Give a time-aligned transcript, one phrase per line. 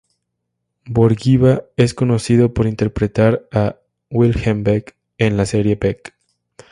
[0.87, 3.75] Bourguiba es conocido por interpretar a
[4.09, 6.15] Wilhelm Beck en la serie Beck.